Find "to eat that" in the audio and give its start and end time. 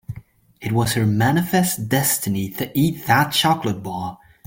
2.53-3.31